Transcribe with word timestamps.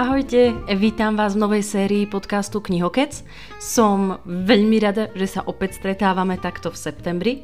Ahojte, 0.00 0.56
vítam 0.80 1.12
vás 1.12 1.36
v 1.36 1.44
novej 1.44 1.60
sérii 1.60 2.08
podcastu 2.08 2.64
Knihokec. 2.64 3.20
Som 3.60 4.16
veľmi 4.24 4.80
rada, 4.80 5.12
že 5.12 5.28
sa 5.28 5.44
opäť 5.44 5.76
stretávame 5.76 6.40
takto 6.40 6.72
v 6.72 6.80
septembri 6.80 7.34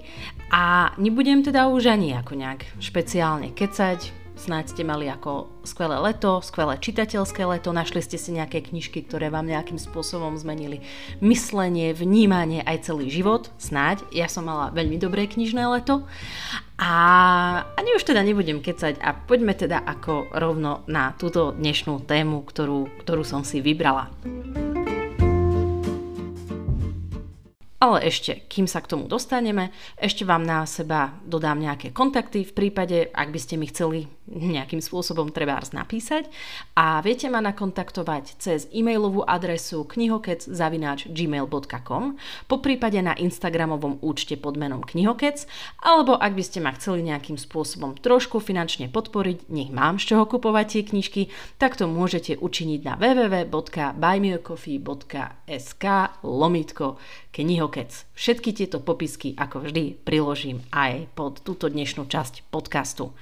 a 0.48 0.88
nebudem 0.96 1.44
teda 1.44 1.68
už 1.68 1.92
ani 1.92 2.16
ako 2.16 2.32
nejak 2.32 2.64
špeciálne 2.80 3.52
kecať, 3.52 4.25
Snáď 4.36 4.76
ste 4.76 4.84
mali 4.84 5.08
ako 5.08 5.48
skvelé 5.64 5.96
leto, 5.96 6.44
skvelé 6.44 6.76
čitateľské 6.76 7.40
leto, 7.48 7.72
našli 7.72 8.04
ste 8.04 8.20
si 8.20 8.36
nejaké 8.36 8.60
knižky, 8.60 9.08
ktoré 9.08 9.32
vám 9.32 9.48
nejakým 9.48 9.80
spôsobom 9.80 10.36
zmenili 10.36 10.84
myslenie, 11.24 11.96
vnímanie 11.96 12.60
aj 12.60 12.92
celý 12.92 13.08
život. 13.08 13.48
Snáď, 13.56 14.04
ja 14.12 14.28
som 14.28 14.44
mala 14.44 14.76
veľmi 14.76 15.00
dobré 15.00 15.24
knižné 15.24 15.64
leto. 15.72 16.04
A 16.76 16.92
ani 17.80 17.96
už 17.96 18.04
teda 18.04 18.20
nebudem 18.20 18.60
kecať 18.60 19.00
a 19.00 19.16
poďme 19.16 19.56
teda 19.56 19.80
ako 19.80 20.28
rovno 20.36 20.84
na 20.84 21.16
túto 21.16 21.56
dnešnú 21.56 22.04
tému, 22.04 22.44
ktorú, 22.44 22.92
ktorú 23.08 23.24
som 23.24 23.40
si 23.40 23.64
vybrala. 23.64 24.12
Ale 27.80 28.04
ešte, 28.04 28.44
kým 28.52 28.68
sa 28.68 28.84
k 28.84 28.92
tomu 28.92 29.08
dostaneme, 29.08 29.72
ešte 29.96 30.28
vám 30.28 30.44
na 30.44 30.64
seba 30.68 31.16
dodám 31.24 31.56
nejaké 31.56 31.92
kontakty 31.96 32.44
v 32.44 32.52
prípade, 32.52 33.08
ak 33.16 33.32
by 33.32 33.40
ste 33.40 33.56
mi 33.56 33.68
chceli 33.68 34.15
nejakým 34.26 34.82
spôsobom 34.82 35.30
trebárs 35.30 35.70
napísať 35.70 36.26
a 36.74 36.98
viete 37.02 37.28
ma 37.30 37.40
nakontaktovať 37.42 38.36
cez 38.42 38.66
e-mailovú 38.74 39.22
adresu 39.22 39.84
knihokec.gmail.com 39.86 42.16
po 42.50 42.58
prípade 42.58 43.02
na 43.02 43.14
Instagramovom 43.14 43.98
účte 44.02 44.36
pod 44.36 44.56
menom 44.58 44.82
knihokec 44.82 45.46
alebo 45.82 46.16
ak 46.18 46.34
by 46.34 46.42
ste 46.42 46.60
ma 46.60 46.72
chceli 46.74 47.02
nejakým 47.06 47.38
spôsobom 47.38 47.94
trošku 47.96 48.40
finančne 48.42 48.88
podporiť, 48.90 49.48
nech 49.50 49.70
mám 49.70 49.98
z 50.02 50.06
čoho 50.14 50.26
kupovať 50.26 50.66
tie 50.66 50.82
knižky, 50.90 51.28
tak 51.56 51.76
to 51.78 51.86
môžete 51.86 52.36
učiniť 52.42 52.80
na 52.82 52.98
www.buymeacoffee.sk 52.98 55.84
lomitko 56.26 56.98
knihokec. 57.32 58.06
Všetky 58.16 58.56
tieto 58.56 58.80
popisky 58.82 59.36
ako 59.36 59.60
vždy 59.68 60.00
priložím 60.02 60.64
aj 60.72 61.06
pod 61.12 61.44
túto 61.44 61.68
dnešnú 61.68 62.08
časť 62.08 62.48
podcastu. 62.50 63.12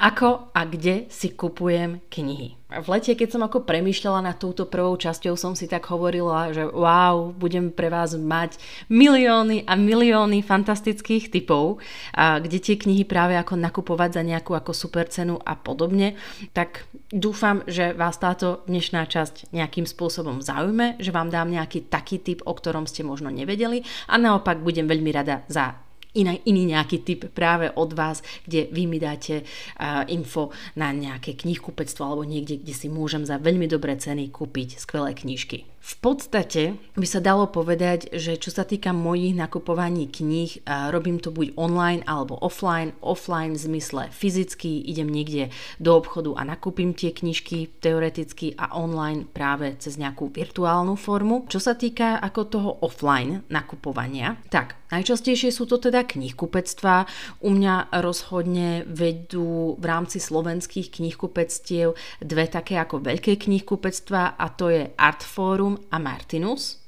Ako 0.00 0.48
a 0.56 0.64
kde 0.64 1.12
si 1.12 1.36
kupujem 1.36 2.00
knihy? 2.08 2.56
V 2.72 2.86
lete, 2.88 3.12
keď 3.12 3.36
som 3.36 3.44
ako 3.44 3.68
premýšľala 3.68 4.32
nad 4.32 4.40
touto 4.40 4.64
prvou 4.64 4.96
časťou, 4.96 5.36
som 5.36 5.52
si 5.52 5.68
tak 5.68 5.84
hovorila, 5.92 6.56
že 6.56 6.64
wow, 6.64 7.36
budem 7.36 7.68
pre 7.68 7.92
vás 7.92 8.16
mať 8.16 8.56
milióny 8.88 9.68
a 9.68 9.76
milióny 9.76 10.40
fantastických 10.40 11.28
typov, 11.28 11.84
a 12.16 12.40
kde 12.40 12.64
tie 12.64 12.80
knihy 12.80 13.04
práve 13.04 13.36
ako 13.36 13.60
nakupovať 13.60 14.10
za 14.16 14.22
nejakú 14.24 14.56
ako 14.56 14.72
super 14.72 15.04
cenu 15.04 15.36
a 15.36 15.52
podobne. 15.52 16.16
Tak 16.56 16.88
dúfam, 17.12 17.60
že 17.68 17.92
vás 17.92 18.16
táto 18.16 18.64
dnešná 18.72 19.04
časť 19.04 19.52
nejakým 19.52 19.84
spôsobom 19.84 20.40
zaujme, 20.40 20.96
že 20.96 21.12
vám 21.12 21.28
dám 21.28 21.52
nejaký 21.52 21.92
taký 21.92 22.24
typ, 22.24 22.40
o 22.48 22.56
ktorom 22.56 22.88
ste 22.88 23.04
možno 23.04 23.28
nevedeli 23.28 23.84
a 24.08 24.16
naopak 24.16 24.64
budem 24.64 24.88
veľmi 24.88 25.12
rada 25.12 25.44
za 25.52 25.89
iný, 26.14 26.42
iný 26.46 26.74
nejaký 26.74 27.02
typ 27.06 27.20
práve 27.30 27.70
od 27.74 27.94
vás, 27.94 28.22
kde 28.46 28.70
vy 28.70 28.86
mi 28.86 28.98
dáte 28.98 29.42
uh, 29.42 30.02
info 30.10 30.50
na 30.74 30.90
nejaké 30.90 31.38
knihkupectvo 31.38 32.02
alebo 32.02 32.24
niekde, 32.26 32.60
kde 32.60 32.74
si 32.74 32.90
môžem 32.90 33.22
za 33.22 33.38
veľmi 33.38 33.70
dobré 33.70 33.94
ceny 33.94 34.30
kúpiť 34.30 34.82
skvelé 34.82 35.14
knižky. 35.14 35.66
V 35.80 35.94
podstate 36.04 36.76
by 36.92 37.06
sa 37.08 37.24
dalo 37.24 37.48
povedať, 37.48 38.12
že 38.12 38.36
čo 38.36 38.52
sa 38.52 38.68
týka 38.68 38.92
mojich 38.92 39.32
nakupovaní 39.32 40.12
kníh, 40.12 40.60
robím 40.92 41.16
to 41.16 41.32
buď 41.32 41.56
online 41.56 42.04
alebo 42.04 42.36
offline. 42.36 42.92
Offline 43.00 43.56
v 43.56 43.64
zmysle 43.64 44.02
fyzicky, 44.12 44.84
idem 44.84 45.08
niekde 45.08 45.48
do 45.80 45.96
obchodu 45.96 46.36
a 46.36 46.44
nakúpim 46.44 46.92
tie 46.92 47.16
knižky 47.16 47.80
teoreticky 47.80 48.52
a 48.60 48.76
online 48.76 49.24
práve 49.24 49.72
cez 49.80 49.96
nejakú 49.96 50.28
virtuálnu 50.28 51.00
formu. 51.00 51.48
Čo 51.48 51.58
sa 51.58 51.72
týka 51.72 52.20
ako 52.20 52.40
toho 52.44 52.70
offline 52.84 53.48
nakupovania, 53.48 54.36
tak 54.52 54.76
najčastejšie 54.92 55.48
sú 55.48 55.64
to 55.64 55.80
teda 55.80 56.04
knihkupectvá. 56.04 57.08
U 57.40 57.56
mňa 57.56 57.96
rozhodne 58.04 58.84
vedú 58.84 59.80
v 59.80 59.84
rámci 59.88 60.20
slovenských 60.20 61.00
knihkupectiev 61.00 61.96
dve 62.20 62.44
také 62.52 62.76
ako 62.76 63.00
veľké 63.00 63.40
knihkupectvá 63.40 64.36
a 64.36 64.46
to 64.52 64.68
je 64.68 64.92
Artforum 65.00 65.69
a 65.90 66.00
Martinus. 66.00 66.80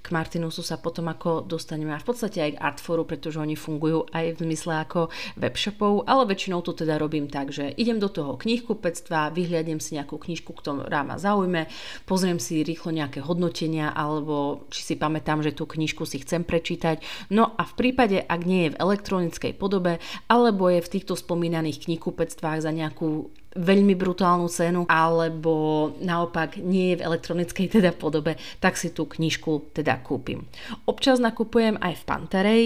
K 0.00 0.08
Martinusu 0.08 0.64
sa 0.64 0.80
potom 0.80 1.12
ako 1.12 1.44
dostaneme 1.44 1.92
a 1.92 2.00
v 2.00 2.08
podstate 2.08 2.40
aj 2.40 2.52
k 2.56 2.62
Artforu, 2.64 3.04
pretože 3.04 3.36
oni 3.36 3.52
fungujú 3.52 4.08
aj 4.08 4.40
v 4.40 4.48
zmysle 4.48 4.80
ako 4.80 5.12
webshopov, 5.36 6.08
ale 6.08 6.24
väčšinou 6.32 6.64
to 6.64 6.72
teda 6.72 6.96
robím 6.96 7.28
tak, 7.28 7.52
že 7.52 7.76
idem 7.76 8.00
do 8.00 8.08
toho 8.08 8.40
knihkupectva, 8.40 9.36
vyhľadnem 9.36 9.76
si 9.76 10.00
nejakú 10.00 10.16
knižku, 10.16 10.56
ktorá 10.56 11.04
ma 11.04 11.20
zaujme, 11.20 11.68
pozriem 12.08 12.40
si 12.40 12.64
rýchlo 12.64 12.96
nejaké 12.96 13.20
hodnotenia 13.20 13.92
alebo 13.92 14.64
či 14.72 14.80
si 14.80 14.94
pamätám, 14.96 15.44
že 15.44 15.52
tú 15.52 15.68
knižku 15.68 16.08
si 16.08 16.24
chcem 16.24 16.40
prečítať. 16.40 17.28
No 17.28 17.52
a 17.60 17.68
v 17.68 17.76
prípade, 17.76 18.24
ak 18.24 18.40
nie 18.48 18.68
je 18.68 18.72
v 18.74 18.80
elektronickej 18.80 19.52
podobe 19.60 20.00
alebo 20.24 20.72
je 20.72 20.80
v 20.80 20.92
týchto 20.96 21.12
spomínaných 21.20 21.84
knihkupectvách 21.84 22.64
za 22.64 22.72
nejakú 22.72 23.28
veľmi 23.56 23.98
brutálnu 23.98 24.46
cenu, 24.46 24.86
alebo 24.86 25.90
naopak 25.98 26.62
nie 26.62 26.94
je 26.94 27.02
v 27.02 27.04
elektronickej 27.10 27.66
teda 27.80 27.90
podobe, 27.94 28.38
tak 28.62 28.78
si 28.78 28.94
tú 28.94 29.10
knižku 29.10 29.74
teda 29.74 29.98
kúpim. 30.02 30.46
Občas 30.86 31.18
nakupujem 31.18 31.78
aj 31.82 31.94
v 31.98 32.06
Pantarej, 32.06 32.64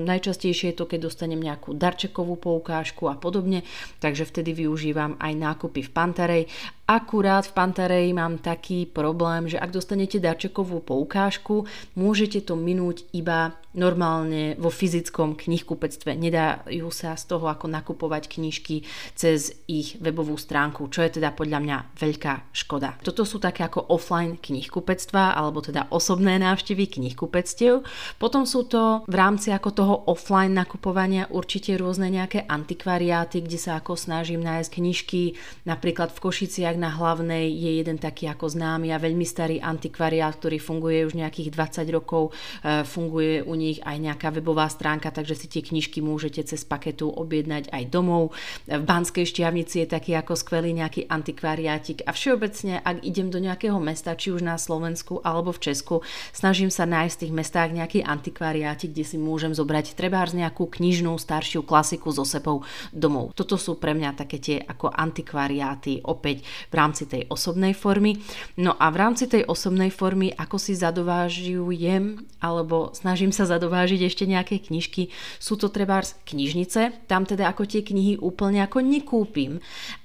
najčastejšie 0.00 0.72
je 0.72 0.78
to, 0.80 0.88
keď 0.88 1.08
dostanem 1.10 1.40
nejakú 1.40 1.76
darčekovú 1.76 2.40
poukážku 2.40 3.08
a 3.12 3.16
podobne, 3.20 3.66
takže 4.00 4.24
vtedy 4.24 4.56
využívam 4.64 5.20
aj 5.20 5.32
nákupy 5.36 5.84
v 5.84 5.90
Pantarej 5.92 6.42
Akurát 6.84 7.48
v 7.48 7.56
Pantarej 7.56 8.12
mám 8.12 8.36
taký 8.36 8.84
problém, 8.84 9.48
že 9.48 9.56
ak 9.56 9.72
dostanete 9.72 10.20
darčekovú 10.20 10.84
poukážku, 10.84 11.64
môžete 11.96 12.44
to 12.44 12.60
minúť 12.60 13.08
iba 13.16 13.56
normálne 13.74 14.54
vo 14.54 14.70
fyzickom 14.70 15.34
knihkupectve. 15.34 16.14
Nedajú 16.14 16.88
sa 16.94 17.18
z 17.18 17.24
toho 17.26 17.50
ako 17.50 17.66
nakupovať 17.66 18.30
knižky 18.30 18.86
cez 19.18 19.50
ich 19.66 19.98
webovú 19.98 20.38
stránku, 20.38 20.86
čo 20.88 21.02
je 21.02 21.18
teda 21.18 21.34
podľa 21.34 21.58
mňa 21.58 21.76
veľká 21.98 22.54
škoda. 22.54 23.00
Toto 23.02 23.26
sú 23.26 23.42
také 23.42 23.66
ako 23.66 23.90
offline 23.90 24.38
knihkupectva, 24.38 25.34
alebo 25.34 25.58
teda 25.58 25.90
osobné 25.90 26.38
návštevy 26.38 26.86
knihkupectiev. 26.86 27.82
Potom 28.20 28.46
sú 28.46 28.70
to 28.70 29.02
v 29.10 29.14
rámci 29.18 29.50
ako 29.50 29.70
toho 29.74 29.94
offline 30.06 30.54
nakupovania 30.54 31.26
určite 31.34 31.74
rôzne 31.74 32.12
nejaké 32.14 32.46
antikvariáty, 32.46 33.42
kde 33.42 33.58
sa 33.58 33.82
ako 33.82 33.98
snažím 33.98 34.44
nájsť 34.46 34.70
knižky, 34.70 35.22
napríklad 35.66 36.14
v 36.14 36.22
Košiciach 36.22 36.73
tak 36.74 36.82
na 36.82 36.90
hlavnej 36.90 37.54
je 37.54 37.70
jeden 37.78 38.02
taký 38.02 38.26
ako 38.26 38.50
známy 38.50 38.90
a 38.90 38.98
veľmi 38.98 39.22
starý 39.22 39.62
antikvariát, 39.62 40.34
ktorý 40.34 40.58
funguje 40.58 41.06
už 41.06 41.14
nejakých 41.14 41.54
20 41.54 41.86
rokov. 41.94 42.34
E, 42.66 42.82
funguje 42.82 43.46
u 43.46 43.54
nich 43.54 43.78
aj 43.78 43.94
nejaká 44.02 44.34
webová 44.34 44.66
stránka, 44.66 45.14
takže 45.14 45.38
si 45.38 45.46
tie 45.46 45.62
knižky 45.62 46.02
môžete 46.02 46.42
cez 46.42 46.66
paketu 46.66 47.06
objednať 47.06 47.70
aj 47.70 47.94
domov. 47.94 48.34
V 48.66 48.82
Banskej 48.82 49.22
šťavnici 49.22 49.86
je 49.86 49.94
taký 49.94 50.18
ako 50.18 50.34
skvelý 50.34 50.74
nejaký 50.74 51.06
antikvariátik 51.06 52.02
a 52.02 52.10
všeobecne, 52.10 52.82
ak 52.82 53.06
idem 53.06 53.30
do 53.30 53.38
nejakého 53.38 53.78
mesta, 53.78 54.18
či 54.18 54.34
už 54.34 54.42
na 54.42 54.58
Slovensku 54.58 55.22
alebo 55.22 55.54
v 55.54 55.70
Česku, 55.70 56.02
snažím 56.34 56.74
sa 56.74 56.90
nájsť 56.90 57.14
v 57.14 57.22
tých 57.22 57.36
mestách 57.38 57.70
nejaký 57.70 58.02
antikvariátik, 58.02 58.90
kde 58.90 59.06
si 59.06 59.14
môžem 59.14 59.54
zobrať 59.54 59.94
trebárs 59.94 60.34
nejakú 60.34 60.66
knižnú 60.66 61.14
staršiu 61.22 61.62
klasiku 61.62 62.10
so 62.10 62.26
sebou 62.26 62.66
domov. 62.90 63.30
Toto 63.38 63.54
sú 63.54 63.78
pre 63.78 63.94
mňa 63.94 64.10
také 64.18 64.42
tie 64.42 64.58
ako 64.58 64.90
antikvariáty, 64.90 66.02
opäť 66.02 66.42
v 66.70 66.74
rámci 66.74 67.04
tej 67.08 67.26
osobnej 67.28 67.72
formy. 67.72 68.20
No 68.60 68.76
a 68.78 68.88
v 68.92 68.96
rámci 69.00 69.26
tej 69.26 69.44
osobnej 69.48 69.90
formy, 69.90 70.30
ako 70.36 70.56
si 70.56 70.76
zadovážujem, 70.76 72.22
alebo 72.40 72.92
snažím 72.92 73.32
sa 73.32 73.48
zadovážiť 73.48 74.00
ešte 74.04 74.24
nejaké 74.28 74.60
knižky, 74.60 75.08
sú 75.40 75.56
to 75.56 75.72
trebárs 75.72 76.14
knižnice, 76.28 77.08
tam 77.08 77.24
teda 77.24 77.48
ako 77.50 77.64
tie 77.64 77.80
knihy 77.80 78.20
úplne 78.20 78.60
ako 78.64 78.84
nekúpim, 78.84 79.60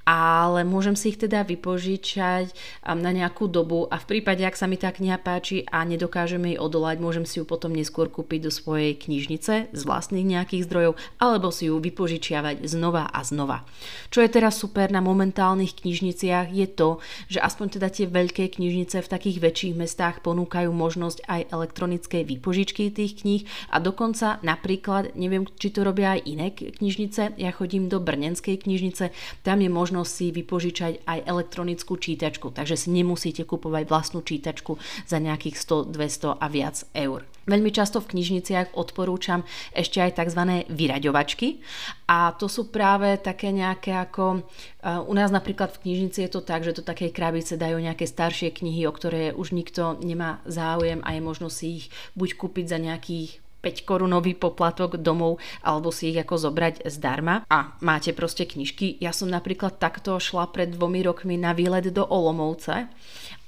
ale 0.10 0.66
môžem 0.66 0.98
si 0.98 1.14
ich 1.14 1.22
teda 1.22 1.46
vypožičať 1.46 2.50
um, 2.82 2.98
na 2.98 3.14
nejakú 3.14 3.46
dobu 3.46 3.86
a 3.94 4.02
v 4.02 4.18
prípade, 4.18 4.42
ak 4.42 4.58
sa 4.58 4.66
mi 4.66 4.74
tá 4.74 4.90
kniha 4.90 5.22
páči 5.22 5.62
a 5.70 5.86
nedokážeme 5.86 6.58
jej 6.58 6.60
odolať, 6.60 6.98
môžem 6.98 7.30
si 7.30 7.38
ju 7.38 7.46
potom 7.46 7.70
neskôr 7.70 8.10
kúpiť 8.10 8.50
do 8.50 8.52
svojej 8.52 8.98
knižnice 8.98 9.70
z 9.70 9.82
vlastných 9.86 10.26
nejakých 10.26 10.66
zdrojov 10.66 10.98
alebo 11.22 11.54
si 11.54 11.70
ju 11.70 11.78
vypožičiavať 11.78 12.66
znova 12.66 13.06
a 13.06 13.22
znova. 13.22 13.62
Čo 14.10 14.26
je 14.26 14.34
teraz 14.34 14.58
super 14.58 14.90
na 14.90 14.98
momentálnych 15.06 15.78
knižniciach 15.78 16.49
je 16.52 16.68
to, 16.68 16.90
že 17.32 17.40
aspoň 17.40 17.80
teda 17.80 17.88
tie 17.90 18.06
veľké 18.10 18.60
knižnice 18.60 19.00
v 19.00 19.12
takých 19.12 19.38
väčších 19.40 19.74
mestách 19.78 20.22
ponúkajú 20.26 20.70
možnosť 20.74 21.26
aj 21.26 21.42
elektronickej 21.54 22.24
výpožičky 22.26 22.92
tých 22.92 23.24
kníh 23.24 23.44
a 23.72 23.78
dokonca 23.80 24.42
napríklad, 24.42 25.16
neviem, 25.16 25.48
či 25.58 25.72
to 25.72 25.86
robia 25.86 26.18
aj 26.18 26.22
iné 26.26 26.52
knižnice, 26.54 27.38
ja 27.38 27.52
chodím 27.54 27.88
do 27.88 28.02
Brnenskej 28.04 28.66
knižnice, 28.66 29.16
tam 29.46 29.64
je 29.64 29.70
možnosť 29.72 30.12
si 30.12 30.26
vypožičať 30.36 30.94
aj 31.08 31.20
elektronickú 31.26 31.96
čítačku, 31.96 32.52
takže 32.52 32.76
si 32.76 32.90
nemusíte 32.92 33.46
kupovať 33.46 33.84
vlastnú 33.88 34.26
čítačku 34.26 34.82
za 35.08 35.18
nejakých 35.18 35.56
100, 35.56 35.96
200 35.96 36.42
a 36.42 36.46
viac 36.52 36.84
eur. 36.94 37.24
Veľmi 37.50 37.74
často 37.74 37.98
v 37.98 38.14
knižniciach 38.14 38.78
odporúčam 38.78 39.42
ešte 39.74 39.98
aj 39.98 40.22
tzv. 40.22 40.70
vyraďovačky 40.70 41.66
a 42.06 42.38
to 42.38 42.46
sú 42.46 42.70
práve 42.70 43.18
také 43.18 43.50
nejaké 43.50 43.98
ako, 43.98 44.46
uh, 44.46 45.02
u 45.10 45.14
nás 45.18 45.34
napríklad 45.34 45.74
v 45.74 45.90
knižnici 45.90 46.22
je 46.22 46.30
to 46.30 46.46
tak, 46.46 46.62
že 46.62 46.78
do 46.78 46.86
takej 46.86 47.10
krabice 47.10 47.58
dajú 47.58 47.82
nejaké 47.82 48.06
staršie 48.06 48.54
knihy, 48.54 48.86
o 48.86 48.94
ktoré 48.94 49.34
už 49.34 49.58
nikto 49.58 49.98
nemá 49.98 50.46
záujem 50.46 51.02
a 51.02 51.18
je 51.18 51.22
možno 51.26 51.50
si 51.50 51.82
ich 51.82 51.86
buď 52.14 52.38
kúpiť 52.38 52.66
za 52.70 52.78
nejakých 52.78 53.42
5 53.60 53.84
korunový 53.84 54.36
poplatok 54.40 54.96
domov 55.00 55.44
alebo 55.60 55.92
si 55.92 56.16
ich 56.16 56.20
ako 56.20 56.50
zobrať 56.50 56.88
zdarma 56.88 57.44
a 57.52 57.76
máte 57.84 58.16
proste 58.16 58.48
knižky. 58.48 58.96
Ja 59.04 59.12
som 59.12 59.28
napríklad 59.28 59.78
takto 59.78 60.16
šla 60.18 60.48
pred 60.50 60.72
dvomi 60.72 61.04
rokmi 61.04 61.36
na 61.36 61.52
výlet 61.52 61.92
do 61.92 62.08
Olomovce 62.08 62.88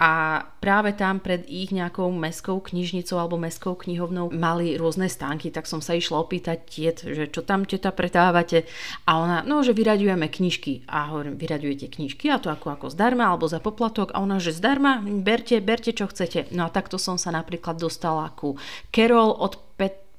a 0.01 0.41
práve 0.57 0.97
tam 0.97 1.21
pred 1.21 1.45
ich 1.45 1.69
nejakou 1.69 2.09
mestskou 2.09 2.57
knižnicou 2.57 3.21
alebo 3.21 3.37
mestskou 3.37 3.77
knihovnou 3.77 4.33
mali 4.33 4.73
rôzne 4.73 5.05
stánky, 5.05 5.53
tak 5.53 5.69
som 5.69 5.77
sa 5.77 5.93
išla 5.93 6.17
opýtať 6.17 6.57
tiet, 6.65 6.97
že 7.05 7.29
čo 7.29 7.45
tam 7.45 7.69
teta 7.69 7.93
pretávate? 7.93 8.65
A 9.05 9.21
ona, 9.21 9.45
no 9.45 9.61
že 9.61 9.77
vyraďujeme 9.77 10.25
knižky. 10.25 10.89
A 10.89 11.13
hovorím, 11.13 11.37
vyraďujete 11.37 11.93
knižky? 11.93 12.33
A 12.33 12.41
to 12.41 12.49
ako, 12.49 12.73
ako 12.73 12.87
zdarma 12.89 13.29
alebo 13.29 13.45
za 13.45 13.61
poplatok? 13.61 14.09
A 14.17 14.25
ona, 14.25 14.41
že 14.41 14.57
zdarma, 14.57 15.05
berte, 15.05 15.61
berte 15.61 15.93
čo 15.93 16.09
chcete. 16.09 16.49
No 16.49 16.65
a 16.65 16.73
takto 16.73 16.97
som 16.97 17.21
sa 17.21 17.29
napríklad 17.29 17.77
dostala 17.77 18.33
ku 18.33 18.57
Carol 18.89 19.37
od 19.37 19.53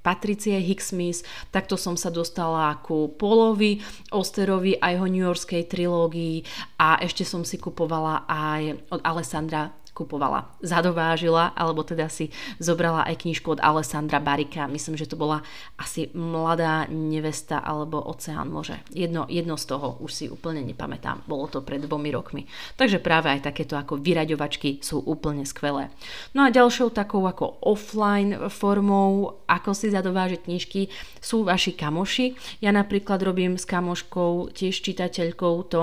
Patricie 0.02 0.58
Hicksmith, 0.58 1.22
takto 1.54 1.78
som 1.78 1.94
sa 1.94 2.10
dostala 2.10 2.74
ku 2.82 3.14
Polovi 3.14 3.78
Osterovi 4.10 4.76
a 4.82 4.90
jeho 4.94 5.06
New 5.06 5.22
Yorkskej 5.22 5.70
trilógii 5.70 6.42
a 6.82 6.98
ešte 6.98 7.22
som 7.22 7.46
si 7.46 7.58
kupovala 7.58 8.26
aj 8.26 8.82
od 8.90 9.00
Alessandra 9.06 9.81
kupovala. 9.92 10.48
Zadovážila, 10.64 11.52
alebo 11.52 11.84
teda 11.84 12.08
si 12.08 12.32
zobrala 12.56 13.04
aj 13.04 13.28
knižku 13.28 13.56
od 13.56 13.60
Alessandra 13.60 14.18
Barika. 14.24 14.64
Myslím, 14.64 14.96
že 14.96 15.08
to 15.08 15.20
bola 15.20 15.44
asi 15.76 16.08
mladá 16.16 16.88
nevesta 16.88 17.60
alebo 17.60 18.00
Oceán 18.00 18.48
može. 18.48 18.80
Jedno, 18.90 19.28
jedno 19.28 19.56
z 19.56 19.64
toho 19.68 19.96
už 20.00 20.10
si 20.12 20.26
úplne 20.32 20.64
nepamätám. 20.64 21.24
Bolo 21.28 21.48
to 21.48 21.60
pred 21.60 21.84
dvomi 21.84 22.08
rokmi. 22.08 22.48
Takže 22.76 23.04
práve 23.04 23.28
aj 23.28 23.44
takéto 23.48 23.76
ako 23.76 24.00
vyraďovačky 24.00 24.80
sú 24.80 25.04
úplne 25.04 25.44
skvelé. 25.44 25.92
No 26.32 26.48
a 26.48 26.52
ďalšou 26.52 26.90
takou 26.92 27.24
ako 27.28 27.60
offline 27.60 28.48
formou, 28.48 29.44
ako 29.44 29.76
si 29.76 29.92
zadovážiť 29.92 30.40
knižky, 30.48 30.80
sú 31.20 31.44
vaši 31.44 31.76
kamoši. 31.76 32.60
Ja 32.64 32.72
napríklad 32.72 33.20
robím 33.20 33.60
s 33.60 33.68
kamoškou, 33.68 34.56
tiež 34.56 34.80
čitateľkou 34.80 35.54
to 35.68 35.82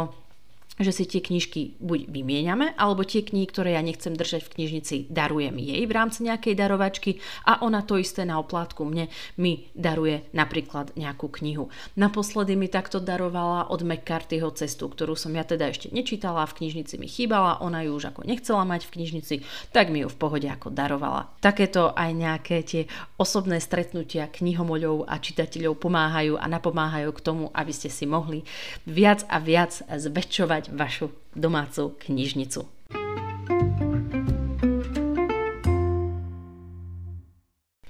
že 0.79 0.95
si 0.95 1.03
tie 1.03 1.19
knižky 1.19 1.75
buď 1.83 2.07
vymieňame, 2.07 2.73
alebo 2.79 3.03
tie 3.03 3.19
knihy, 3.19 3.51
ktoré 3.51 3.75
ja 3.75 3.83
nechcem 3.83 4.15
držať 4.15 4.47
v 4.47 4.51
knižnici, 4.55 4.95
darujem 5.11 5.59
jej 5.59 5.83
v 5.83 5.91
rámci 5.91 6.23
nejakej 6.23 6.55
darovačky 6.55 7.19
a 7.43 7.59
ona 7.67 7.83
to 7.83 7.99
isté 7.99 8.23
na 8.23 8.39
oplátku 8.39 8.87
mne 8.87 9.11
mi 9.35 9.67
daruje 9.75 10.23
napríklad 10.31 10.95
nejakú 10.95 11.27
knihu. 11.43 11.67
Naposledy 11.99 12.55
mi 12.55 12.71
takto 12.71 13.03
darovala 13.03 13.67
od 13.67 13.83
McCarthyho 13.83 14.55
cestu, 14.55 14.87
ktorú 14.87 15.19
som 15.19 15.35
ja 15.35 15.43
teda 15.43 15.67
ešte 15.67 15.91
nečítala, 15.91 16.47
v 16.47 16.63
knižnici 16.63 16.95
mi 16.95 17.11
chýbala, 17.11 17.59
ona 17.59 17.83
ju 17.83 17.99
už 17.99 18.15
ako 18.15 18.23
nechcela 18.23 18.63
mať 18.63 18.87
v 18.87 18.93
knižnici, 18.95 19.35
tak 19.75 19.91
mi 19.91 20.01
ju 20.01 20.07
v 20.07 20.15
pohode 20.15 20.47
ako 20.47 20.71
darovala. 20.71 21.27
Takéto 21.43 21.91
aj 21.91 22.09
nejaké 22.15 22.63
tie 22.63 22.87
osobné 23.19 23.59
stretnutia 23.59 24.31
knihomoľov 24.31 25.11
a 25.11 25.19
čitateľov 25.19 25.75
pomáhajú 25.75 26.39
a 26.39 26.45
napomáhajú 26.47 27.11
k 27.11 27.23
tomu, 27.23 27.43
aby 27.51 27.75
ste 27.75 27.91
si 27.91 28.07
mohli 28.07 28.47
viac 28.87 29.27
a 29.27 29.43
viac 29.43 29.83
zväčšovať 29.83 30.68
vašu 30.73 31.09
domácu 31.35 31.95
knižnicu. 31.99 32.79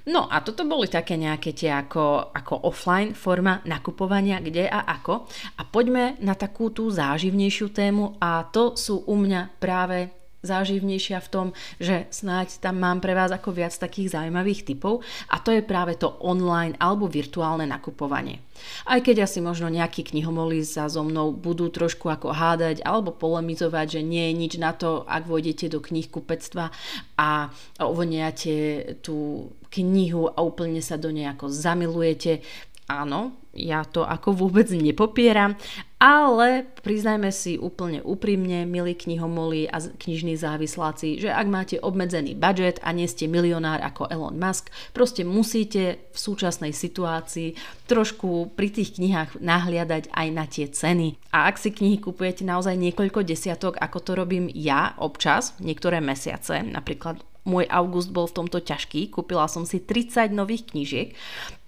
No 0.09 0.25
a 0.25 0.41
toto 0.41 0.65
boli 0.65 0.89
také 0.89 1.21
nejaké 1.21 1.53
tie 1.53 1.69
ako, 1.69 2.33
ako 2.33 2.65
offline 2.65 3.13
forma 3.13 3.61
nakupovania, 3.69 4.41
kde 4.41 4.65
a 4.65 4.89
ako. 4.89 5.29
A 5.61 5.61
poďme 5.69 6.17
na 6.25 6.33
takú 6.33 6.73
tú 6.73 6.89
záživnejšiu 6.89 7.69
tému 7.69 8.17
a 8.17 8.41
to 8.49 8.73
sú 8.73 9.05
u 9.05 9.15
mňa 9.15 9.61
práve 9.61 10.18
záživnejšia 10.41 11.19
v 11.19 11.31
tom, 11.31 11.47
že 11.79 12.07
snáď 12.09 12.63
tam 12.63 12.79
mám 12.79 13.03
pre 13.03 13.11
vás 13.11 13.31
ako 13.31 13.51
viac 13.51 13.75
takých 13.75 14.15
zaujímavých 14.15 14.63
typov 14.63 15.03
a 15.27 15.39
to 15.43 15.51
je 15.51 15.63
práve 15.63 15.99
to 15.99 16.15
online 16.23 16.75
alebo 16.79 17.11
virtuálne 17.11 17.67
nakupovanie. 17.67 18.39
Aj 18.87 18.99
keď 18.99 19.23
asi 19.23 19.39
možno 19.39 19.71
nejakí 19.71 20.03
knihomolí 20.03 20.63
sa 20.67 20.91
so 20.91 21.03
mnou 21.03 21.31
budú 21.31 21.71
trošku 21.71 22.11
ako 22.11 22.35
hádať 22.35 22.83
alebo 22.83 23.15
polemizovať, 23.15 23.99
že 23.99 24.01
nie 24.03 24.31
je 24.31 24.33
nič 24.35 24.53
na 24.59 24.75
to, 24.75 25.07
ak 25.07 25.27
vojdete 25.27 25.71
do 25.71 25.79
knihkupectva 25.79 26.71
a 27.19 27.51
ovoniate 27.79 28.83
tú 28.99 29.47
knihu 29.69 30.27
a 30.33 30.41
úplne 30.41 30.81
sa 30.81 30.97
do 30.97 31.13
nej 31.13 31.29
ako 31.29 31.53
zamilujete, 31.53 32.41
Áno, 32.89 33.37
ja 33.53 33.85
to 33.85 34.01
ako 34.01 34.33
vôbec 34.33 34.65
nepopieram, 34.73 35.53
ale 36.01 36.65
priznajme 36.81 37.29
si 37.29 37.53
úplne 37.61 38.01
úprimne, 38.01 38.65
milí 38.65 38.97
knihomolí 38.97 39.69
a 39.69 39.77
knižní 39.77 40.33
závisláci, 40.33 41.21
že 41.21 41.29
ak 41.29 41.45
máte 41.45 41.77
obmedzený 41.77 42.33
budget 42.33 42.81
a 42.81 42.89
nie 42.89 43.05
ste 43.05 43.29
milionár 43.29 43.77
ako 43.85 44.09
Elon 44.09 44.41
Musk, 44.41 44.73
proste 44.89 45.21
musíte 45.21 46.09
v 46.09 46.17
súčasnej 46.17 46.73
situácii 46.73 47.53
trošku 47.85 48.57
pri 48.57 48.73
tých 48.73 48.97
knihách 48.97 49.37
nahliadať 49.37 50.09
aj 50.09 50.27
na 50.33 50.49
tie 50.49 50.65
ceny. 50.65 51.13
A 51.29 51.45
ak 51.45 51.61
si 51.61 51.69
knihy 51.69 52.01
kupujete 52.01 52.41
naozaj 52.41 52.73
niekoľko 52.73 53.21
desiatok, 53.21 53.77
ako 53.77 53.97
to 54.01 54.11
robím 54.17 54.49
ja 54.49 54.97
občas, 54.97 55.53
niektoré 55.61 56.01
mesiace, 56.01 56.65
napríklad 56.65 57.21
môj 57.49 57.65
august 57.69 58.13
bol 58.13 58.29
v 58.29 58.45
tomto 58.45 58.59
ťažký, 58.61 59.09
kúpila 59.09 59.49
som 59.49 59.65
si 59.65 59.81
30 59.81 60.29
nových 60.31 60.69
knížiek, 60.69 61.17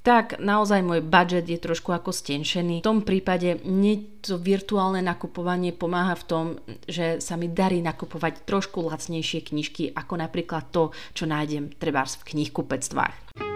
tak 0.02 0.42
naozaj 0.42 0.82
môj 0.82 1.06
budget 1.06 1.46
je 1.46 1.62
trošku 1.62 1.94
ako 1.94 2.10
stenšený. 2.10 2.82
V 2.82 2.88
tom 2.88 3.06
prípade 3.06 3.62
mne 3.62 4.22
to 4.26 4.42
virtuálne 4.42 5.06
nakupovanie 5.06 5.74
pomáha 5.74 6.18
v 6.18 6.26
tom, 6.26 6.46
že 6.90 7.22
sa 7.22 7.38
mi 7.38 7.50
darí 7.50 7.86
nakupovať 7.86 8.46
trošku 8.50 8.82
lacnejšie 8.82 9.46
knižky, 9.54 9.94
ako 9.94 10.14
napríklad 10.18 10.74
to, 10.74 10.90
čo 11.14 11.30
nájdem 11.30 11.70
trebárs 11.78 12.18
v 12.18 12.34
knihkupectvách. 12.34 13.51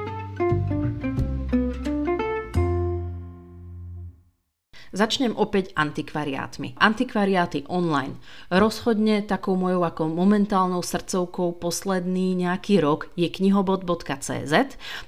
Začnem 4.95 5.36
opäť 5.36 5.75
antikvariátmi. 5.75 6.80
Antikvariáty 6.80 7.68
online. 7.68 8.15
Rozhodne 8.47 9.27
takou 9.27 9.59
mojou 9.59 9.83
ako 9.83 10.07
momentálnou 10.07 10.80
srdcovkou 10.80 11.59
posledný 11.59 12.31
nejaký 12.39 12.80
rok 12.80 13.12
je 13.19 13.27
knihobot.cz. 13.27 14.56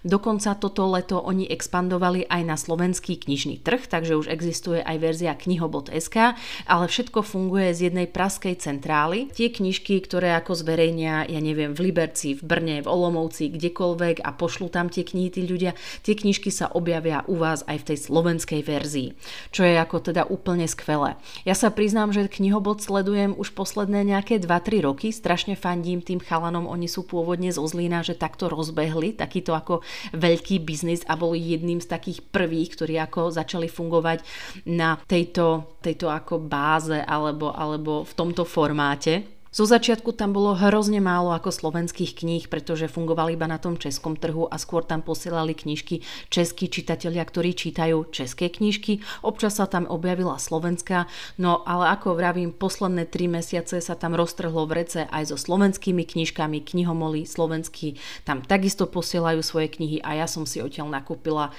Dokonca 0.04 0.60
toto 0.60 0.92
leto 0.92 1.24
oni 1.24 1.48
expandovali 1.48 2.28
aj 2.28 2.42
na 2.44 2.60
slovenský 2.60 3.16
knižný 3.16 3.64
trh, 3.64 3.88
takže 3.88 4.20
už 4.20 4.28
existuje 4.28 4.84
aj 4.84 4.98
verzia 5.00 5.32
knihobot.sk, 5.40 6.36
ale 6.68 6.86
všetko 6.92 7.24
funguje 7.24 7.72
z 7.72 7.88
jednej 7.88 8.12
praskej 8.12 8.60
centrály. 8.60 9.32
Tie 9.32 9.48
knižky, 9.48 10.04
ktoré 10.04 10.36
ako 10.36 10.68
zverejnia, 10.68 11.32
ja 11.32 11.40
neviem, 11.40 11.72
v 11.72 11.88
Liberci, 11.88 12.36
v 12.36 12.44
Brne, 12.44 12.84
v 12.84 12.92
Olomovci, 12.92 13.56
kdekoľvek 13.56 14.20
a 14.20 14.36
pošlú 14.36 14.68
tam 14.68 14.92
tie 14.92 15.08
knihy 15.08 15.32
tí 15.32 15.48
ľudia, 15.48 15.80
tie 16.04 16.12
knižky 16.12 16.52
sa 16.52 16.76
objavia 16.76 17.24
u 17.32 17.40
vás 17.40 17.64
aj 17.72 17.88
v 17.88 17.88
tej 17.96 17.98
slovenskej 18.04 18.62
verzii, 18.68 19.16
čo 19.56 19.64
je 19.64 19.77
ako 19.78 20.12
teda 20.12 20.26
úplne 20.26 20.66
skvelé. 20.66 21.16
Ja 21.46 21.54
sa 21.54 21.70
priznám, 21.70 22.12
že 22.12 22.26
knihobot 22.26 22.82
sledujem 22.82 23.38
už 23.38 23.54
posledné 23.54 24.04
nejaké 24.04 24.42
2-3 24.42 24.84
roky, 24.84 25.14
strašne 25.14 25.54
fandím 25.54 26.02
tým 26.02 26.18
chalanom, 26.18 26.66
oni 26.66 26.90
sú 26.90 27.06
pôvodne 27.06 27.54
zo 27.54 27.64
Zlína, 27.64 28.02
že 28.02 28.18
takto 28.18 28.50
rozbehli, 28.50 29.14
takýto 29.14 29.54
ako 29.54 29.86
veľký 30.18 30.66
biznis 30.66 31.06
a 31.06 31.14
boli 31.14 31.40
jedným 31.40 31.80
z 31.80 31.88
takých 31.88 32.26
prvých, 32.28 32.74
ktorí 32.74 32.98
ako 32.98 33.30
začali 33.30 33.70
fungovať 33.70 34.26
na 34.66 34.98
tejto, 35.06 35.78
tejto 35.80 36.10
ako 36.10 36.42
báze 36.42 36.98
alebo, 36.98 37.54
alebo 37.54 38.02
v 38.02 38.14
tomto 38.18 38.44
formáte. 38.44 39.37
Zo 39.58 39.66
začiatku 39.66 40.14
tam 40.14 40.38
bolo 40.38 40.54
hrozne 40.54 41.02
málo 41.02 41.34
ako 41.34 41.50
slovenských 41.50 42.14
kníh, 42.22 42.46
pretože 42.46 42.86
fungovali 42.86 43.34
iba 43.34 43.50
na 43.50 43.58
tom 43.58 43.74
českom 43.74 44.14
trhu 44.14 44.46
a 44.46 44.62
skôr 44.62 44.86
tam 44.86 45.02
posielali 45.02 45.58
knižky 45.58 46.06
českí 46.30 46.70
čitatelia, 46.70 47.26
ktorí 47.26 47.58
čítajú 47.58 48.14
české 48.14 48.54
knižky. 48.54 49.02
Občas 49.26 49.58
sa 49.58 49.66
tam 49.66 49.90
objavila 49.90 50.38
slovenská, 50.38 51.10
no 51.42 51.66
ale 51.66 51.90
ako 51.90 52.14
vravím, 52.14 52.54
posledné 52.54 53.10
tri 53.10 53.26
mesiace 53.26 53.82
sa 53.82 53.98
tam 53.98 54.14
roztrhlo 54.14 54.70
v 54.70 54.86
rece 54.86 55.10
aj 55.10 55.34
so 55.34 55.42
slovenskými 55.42 56.06
knižkami, 56.06 56.62
knihomoli 56.62 57.26
slovenskí 57.26 57.98
tam 58.30 58.46
takisto 58.46 58.86
posielajú 58.86 59.42
svoje 59.42 59.74
knihy 59.74 60.06
a 60.06 60.22
ja 60.22 60.30
som 60.30 60.46
si 60.46 60.62
odtiaľ 60.62 61.02
nakúpila 61.02 61.50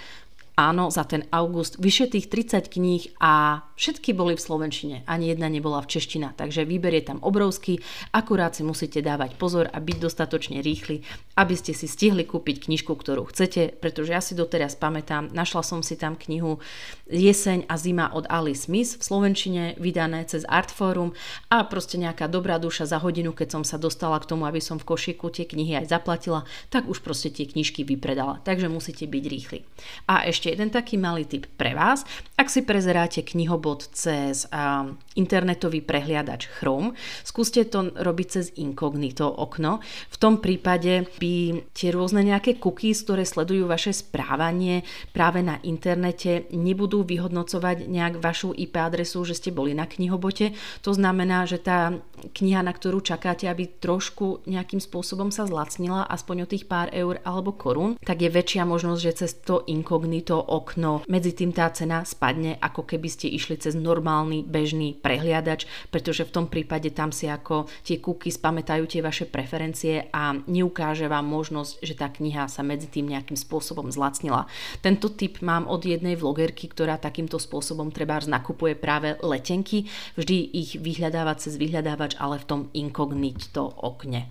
áno, 0.59 0.91
za 0.91 1.07
ten 1.07 1.23
august. 1.31 1.79
Vyše 1.79 2.11
tých 2.11 2.27
30 2.27 2.67
kníh 2.67 3.15
a 3.23 3.63
všetky 3.79 4.11
boli 4.11 4.35
v 4.35 4.43
slovenčine, 4.43 4.97
ani 5.07 5.31
jedna 5.31 5.47
nebola 5.47 5.79
v 5.79 5.87
čeština, 5.87 6.35
takže 6.35 6.67
výber 6.67 6.91
je 6.99 7.15
tam 7.15 7.23
obrovský, 7.23 7.79
akurát 8.11 8.59
si 8.59 8.67
musíte 8.67 8.99
dávať 8.99 9.39
pozor 9.39 9.71
a 9.71 9.79
byť 9.79 9.97
dostatočne 10.03 10.59
rýchli, 10.59 11.07
aby 11.39 11.55
ste 11.55 11.71
si 11.71 11.87
stihli 11.87 12.27
kúpiť 12.27 12.67
knižku, 12.67 12.91
ktorú 12.91 13.31
chcete, 13.31 13.79
pretože 13.79 14.11
ja 14.11 14.19
si 14.19 14.35
doteraz 14.35 14.75
pamätám, 14.75 15.31
našla 15.31 15.63
som 15.63 15.81
si 15.87 15.95
tam 15.95 16.19
knihu 16.19 16.59
Jeseň 17.07 17.71
a 17.71 17.79
zima 17.79 18.11
od 18.11 18.27
Alice 18.27 18.67
Smith 18.67 18.99
v 18.99 19.03
slovenčine, 19.07 19.79
vydané 19.79 20.27
cez 20.27 20.43
Artforum 20.43 21.15
a 21.47 21.63
proste 21.63 22.03
nejaká 22.03 22.27
dobrá 22.27 22.59
duša 22.59 22.91
za 22.91 22.99
hodinu, 22.99 23.31
keď 23.31 23.55
som 23.55 23.63
sa 23.63 23.79
dostala 23.79 24.19
k 24.19 24.27
tomu, 24.27 24.43
aby 24.43 24.59
som 24.59 24.83
v 24.83 24.91
košíku 24.91 25.31
tie 25.31 25.47
knihy 25.47 25.79
aj 25.79 25.95
zaplatila, 25.95 26.43
tak 26.75 26.91
už 26.91 26.99
proste 27.07 27.31
tie 27.31 27.47
knižky 27.47 27.87
vypredala, 27.87 28.43
takže 28.43 28.67
musíte 28.67 29.07
byť 29.07 29.25
rýchli. 29.31 29.63
A 30.11 30.27
ešte 30.27 30.48
jeden 30.55 30.71
taký 30.73 30.97
malý 30.97 31.27
tip 31.27 31.51
pre 31.59 31.75
vás, 31.75 32.07
ak 32.39 32.49
si 32.49 32.63
prezeráte 32.63 33.27
knihobot 33.27 33.91
cez 33.93 34.47
uh, 34.49 34.89
internetový 35.19 35.83
prehliadač 35.83 36.47
Chrome, 36.47 36.95
skúste 37.27 37.67
to 37.67 37.91
robiť 37.91 38.27
cez 38.31 38.47
inkognito 38.57 39.27
okno, 39.27 39.83
v 40.09 40.17
tom 40.17 40.39
prípade 40.39 41.11
by 41.19 41.67
tie 41.75 41.91
rôzne 41.91 42.23
nejaké 42.23 42.63
cookies, 42.63 43.03
ktoré 43.03 43.27
sledujú 43.27 43.67
vaše 43.67 43.91
správanie 43.91 44.87
práve 45.11 45.43
na 45.43 45.59
internete, 45.67 46.47
nebudú 46.55 47.03
vyhodnocovať 47.03 47.91
nejak 47.91 48.23
vašu 48.23 48.55
IP 48.55 48.79
adresu, 48.79 49.27
že 49.27 49.35
ste 49.35 49.51
boli 49.51 49.75
na 49.75 49.91
knihobote. 49.91 50.55
To 50.87 50.95
znamená, 50.95 51.45
že 51.45 51.59
tá 51.59 51.99
kniha, 52.35 52.63
na 52.63 52.71
ktorú 52.71 53.03
čakáte, 53.03 53.51
aby 53.51 53.67
trošku 53.67 54.47
nejakým 54.47 54.79
spôsobom 54.79 55.35
sa 55.35 55.47
zlacnila, 55.47 56.07
aspoň 56.07 56.47
o 56.47 56.51
tých 56.51 56.71
pár 56.71 56.91
eur 56.95 57.19
alebo 57.27 57.55
korún, 57.55 57.99
tak 57.99 58.23
je 58.23 58.31
väčšia 58.31 58.63
možnosť, 58.63 59.01
že 59.03 59.13
cez 59.25 59.31
to 59.43 59.67
inkognito 59.67 60.38
okno 60.45 61.03
medzi 61.09 61.33
tým 61.33 61.51
tá 61.51 61.73
cena 61.73 62.05
spadne, 62.05 62.61
ako 62.61 62.85
keby 62.85 63.09
ste 63.09 63.33
išli 63.33 63.57
cez 63.57 63.73
normálny 63.73 64.45
bežný 64.45 64.95
prehliadač, 64.95 65.65
pretože 65.89 66.29
v 66.29 66.35
tom 66.35 66.47
prípade 66.47 66.93
tam 66.93 67.11
si 67.11 67.27
ako 67.27 67.67
tie 67.83 67.99
cookies 67.99 68.37
pamätajú 68.39 68.85
tie 68.85 69.01
vaše 69.01 69.25
preferencie 69.25 70.13
a 70.13 70.37
neukáže 70.37 71.09
vám 71.09 71.27
možnosť, 71.27 71.73
že 71.81 71.95
tá 71.97 72.13
kniha 72.13 72.47
sa 72.47 72.61
medzi 72.61 72.93
tým 72.93 73.09
nejakým 73.09 73.41
spôsobom 73.41 73.89
zlacnila. 73.89 74.45
Tento 74.85 75.11
tip 75.11 75.41
mám 75.41 75.65
od 75.65 75.83
jednej 75.83 76.15
vlogerky, 76.15 76.69
ktorá 76.69 77.01
takýmto 77.01 77.41
spôsobom 77.41 77.89
treba 77.89 78.19
nakupuje 78.27 78.75
práve 78.75 79.15
letenky. 79.23 79.87
Vždy 80.19 80.37
ich 80.51 80.71
vyhľadáva 80.81 81.39
cez 81.39 81.55
vyhľadávač, 81.55 82.19
ale 82.19 82.43
v 82.43 82.49
tom 82.49 82.61
inkognito 82.75 83.63
okne. 83.79 84.27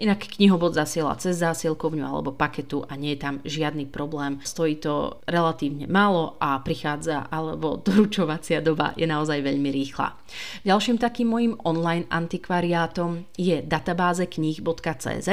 Inak 0.00 0.34
knihobot 0.34 0.74
zasiela 0.74 1.14
cez 1.20 1.38
zásielkovňu 1.38 2.02
alebo 2.02 2.34
paketu 2.34 2.82
a 2.88 2.98
nie 2.98 3.14
je 3.14 3.20
tam 3.22 3.34
žiadny 3.46 3.86
problém. 3.86 4.42
Stojí 4.42 4.80
to 4.82 5.22
relatívne 5.30 5.86
málo 5.86 6.34
a 6.42 6.58
prichádza 6.58 7.30
alebo 7.30 7.78
doručovacia 7.86 8.58
doba 8.58 8.96
je 8.98 9.06
naozaj 9.06 9.38
veľmi 9.44 9.70
rýchla. 9.70 10.16
Ďalším 10.66 10.96
takým 10.98 11.28
môjim 11.28 11.54
online 11.62 12.08
antikvariátom 12.10 13.28
je 13.38 13.60
databáze 13.62 14.24
kníh.cz. 14.26 15.28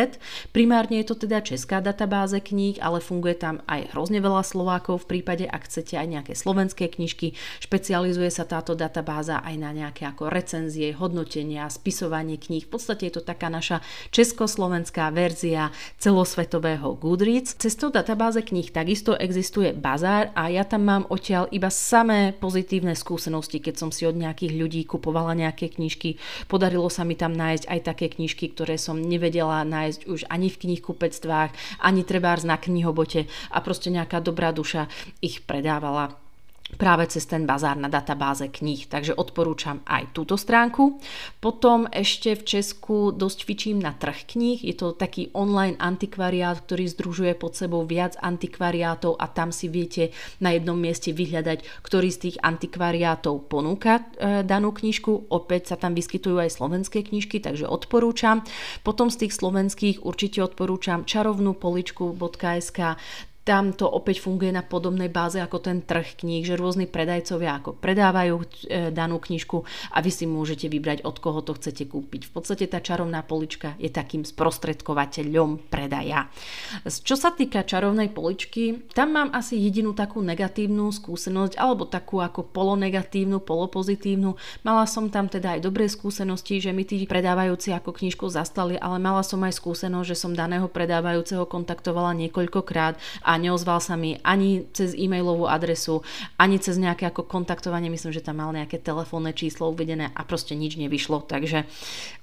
Primárne 0.53 1.01
je 1.01 1.07
to 1.07 1.15
teda 1.25 1.41
česká 1.41 1.79
databáze 1.79 2.37
kníh, 2.39 2.77
ale 2.83 2.99
funguje 2.99 3.35
tam 3.39 3.63
aj 3.65 3.95
hrozne 3.95 4.19
veľa 4.19 4.43
Slovákov 4.45 5.07
v 5.07 5.17
prípade, 5.17 5.45
ak 5.47 5.65
chcete 5.65 5.97
aj 5.97 6.07
nejaké 6.07 6.33
slovenské 6.35 6.91
knižky. 6.91 7.33
Špecializuje 7.63 8.29
sa 8.29 8.45
táto 8.45 8.77
databáza 8.77 9.41
aj 9.41 9.55
na 9.57 9.71
nejaké 9.73 10.05
ako 10.05 10.29
recenzie, 10.29 10.93
hodnotenia, 10.93 11.71
spisovanie 11.71 12.37
kníh. 12.37 12.67
V 12.67 12.71
podstate 12.75 13.09
je 13.09 13.19
to 13.19 13.23
taká 13.23 13.47
naša 13.47 13.81
česko 14.13 14.38
československá 14.39 15.11
verzia 15.11 15.67
celosvetového 15.99 16.95
Goodreads. 16.95 17.59
Cez 17.59 17.75
to 17.75 17.91
databáze 17.91 18.39
kníh 18.39 18.71
takisto 18.71 19.19
existuje 19.19 19.75
bazár 19.75 20.31
a 20.31 20.47
ja 20.47 20.63
tam 20.63 20.87
mám 20.87 21.03
odtiaľ 21.11 21.51
iba 21.51 21.67
samé 21.67 22.31
pozitívne 22.31 22.95
skúsenosti, 22.95 23.59
keď 23.59 23.75
som 23.75 23.91
si 23.91 24.07
od 24.07 24.15
nejakých 24.15 24.55
ľudí 24.55 24.87
kupovala 24.87 25.35
nejaké 25.35 25.75
knižky. 25.75 26.15
Podarilo 26.47 26.87
sa 26.87 27.03
mi 27.03 27.19
tam 27.19 27.35
nájsť 27.35 27.67
aj 27.67 27.79
také 27.83 28.07
knižky, 28.15 28.55
ktoré 28.55 28.79
som 28.79 28.95
nevedela 28.95 29.67
nájsť 29.67 30.07
už 30.07 30.31
ani 30.31 30.47
v 30.47 30.59
knihkupectvách, 30.63 31.83
ani 31.83 32.07
trebárs 32.07 32.47
na 32.47 32.55
knihobote 32.55 33.27
a 33.51 33.59
proste 33.59 33.91
nejaká 33.91 34.23
dobrá 34.23 34.55
duša 34.55 34.87
ich 35.19 35.43
predávala 35.43 36.15
práve 36.77 37.09
cez 37.09 37.25
ten 37.25 37.49
bazár 37.49 37.79
na 37.79 37.89
databáze 37.89 38.45
kníh. 38.51 38.85
Takže 38.85 39.17
odporúčam 39.17 39.81
aj 39.89 40.13
túto 40.13 40.37
stránku. 40.37 41.01
Potom 41.41 41.89
ešte 41.89 42.37
v 42.37 42.43
Česku 42.45 43.15
dosť 43.15 43.39
fičím 43.47 43.77
na 43.81 43.95
trh 43.95 44.29
kníh. 44.35 44.61
Je 44.61 44.75
to 44.77 44.93
taký 44.93 45.33
online 45.33 45.79
antikvariát, 45.79 46.61
ktorý 46.61 46.85
združuje 46.91 47.33
pod 47.39 47.57
sebou 47.57 47.87
viac 47.87 48.19
antikvariátov 48.21 49.17
a 49.17 49.25
tam 49.31 49.49
si 49.49 49.71
viete 49.71 50.13
na 50.37 50.53
jednom 50.53 50.77
mieste 50.77 51.15
vyhľadať, 51.15 51.65
ktorý 51.81 52.09
z 52.13 52.19
tých 52.29 52.37
antikvariátov 52.43 53.49
ponúka 53.49 54.03
e, 54.19 54.43
danú 54.45 54.75
knižku. 54.75 55.31
Opäť 55.31 55.73
sa 55.73 55.75
tam 55.79 55.97
vyskytujú 55.97 56.37
aj 56.37 56.53
slovenské 56.53 57.01
knižky, 57.07 57.41
takže 57.41 57.65
odporúčam. 57.65 58.45
Potom 58.83 59.09
z 59.09 59.25
tých 59.25 59.33
slovenských 59.35 60.05
určite 60.05 60.43
odporúčam 60.43 61.07
čarovnú 61.07 61.55
poličku.sk. 61.57 62.99
Tam 63.47 63.73
to 63.73 63.89
opäť 63.89 64.21
funguje 64.21 64.53
na 64.53 64.61
podobnej 64.61 65.09
báze 65.09 65.41
ako 65.41 65.57
ten 65.63 65.81
trh 65.81 66.21
kníh, 66.21 66.45
že 66.45 66.59
rôzni 66.59 66.85
predajcovia 66.85 67.57
ako 67.57 67.81
predávajú 67.81 68.35
e, 68.37 68.45
danú 68.93 69.17
knižku 69.17 69.57
a 69.95 69.97
vy 70.05 70.11
si 70.13 70.29
môžete 70.29 70.69
vybrať, 70.69 71.01
od 71.01 71.17
koho 71.17 71.41
to 71.41 71.57
chcete 71.57 71.89
kúpiť. 71.89 72.29
V 72.29 72.31
podstate 72.35 72.69
tá 72.69 72.77
čarovná 72.77 73.25
polička 73.25 73.73
je 73.81 73.89
takým 73.89 74.21
sprostredkovateľom 74.21 75.71
predaja. 75.71 76.29
Čo 76.85 77.17
sa 77.17 77.33
týka 77.33 77.65
čarovnej 77.65 78.13
poličky, 78.13 78.85
tam 78.93 79.17
mám 79.17 79.29
asi 79.33 79.57
jedinú 79.57 79.97
takú 79.97 80.21
negatívnu 80.21 80.93
skúsenosť, 80.93 81.57
alebo 81.57 81.89
takú 81.89 82.21
ako 82.21 82.45
polonegatívnu, 82.53 83.41
polopozitívnu. 83.41 84.37
Mala 84.61 84.85
som 84.85 85.09
tam 85.09 85.25
teda 85.25 85.57
aj 85.57 85.65
dobré 85.65 85.89
skúsenosti, 85.89 86.61
že 86.61 86.69
mi 86.69 86.85
tí 86.85 87.01
predávajúci 87.09 87.73
ako 87.73 87.97
knižku 87.97 88.29
zastali, 88.29 88.77
ale 88.77 89.01
mala 89.01 89.25
som 89.25 89.41
aj 89.41 89.57
skúsenosť, 89.57 90.07
že 90.11 90.19
som 90.19 90.37
daného 90.37 90.69
predávajúceho 90.69 91.49
kontaktovala 91.49 92.13
niekoľkokrát 92.13 93.25
a 93.29 93.37
neozval 93.37 93.77
sa 93.77 93.93
mi 93.93 94.17
ani 94.25 94.65
cez 94.73 94.97
e-mailovú 94.97 95.45
adresu, 95.45 96.01
ani 96.41 96.57
cez 96.57 96.81
nejaké 96.81 97.13
ako 97.13 97.29
kontaktovanie, 97.29 97.93
myslím, 97.93 98.09
že 98.09 98.25
tam 98.25 98.41
mal 98.41 98.49
nejaké 98.49 98.81
telefónne 98.81 99.37
číslo 99.37 99.69
uvedené 99.69 100.09
a 100.17 100.25
proste 100.25 100.57
nič 100.57 100.81
nevyšlo, 100.81 101.29
takže 101.29 101.69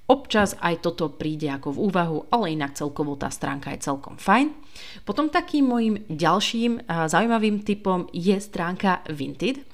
Občas 0.07 0.55
aj 0.63 0.87
toto 0.87 1.11
príde 1.11 1.51
ako 1.51 1.75
v 1.75 1.83
úvahu, 1.91 2.19
ale 2.31 2.55
inak 2.55 2.79
celkovo 2.79 3.19
tá 3.19 3.27
stránka 3.27 3.75
je 3.75 3.91
celkom 3.91 4.15
fajn. 4.15 4.55
Potom 5.03 5.27
takým 5.27 5.67
môjim 5.67 5.99
ďalším 6.07 6.87
zaujímavým 6.87 7.67
typom 7.67 8.07
je 8.15 8.39
stránka 8.39 9.03
Vinted. 9.11 9.67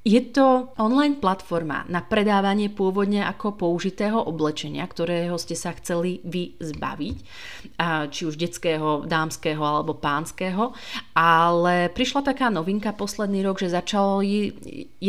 Je 0.00 0.16
to 0.32 0.72
online 0.80 1.20
platforma 1.20 1.84
na 1.92 2.00
predávanie 2.00 2.72
pôvodne 2.72 3.20
ako 3.20 3.52
použitého 3.60 4.16
oblečenia, 4.16 4.88
ktorého 4.88 5.36
ste 5.36 5.52
sa 5.52 5.76
chceli 5.76 6.24
vy 6.24 6.56
zbaviť, 6.56 7.16
či 8.08 8.22
už 8.24 8.40
detského, 8.40 9.04
dámskeho 9.04 9.60
alebo 9.60 10.00
pánskeho, 10.00 10.72
ale 11.12 11.92
prišla 11.92 12.32
taká 12.32 12.48
novinka 12.48 12.96
posledný 12.96 13.44
rok, 13.44 13.60
že 13.60 13.76
začalo, 13.76 14.24
je, 14.24 14.56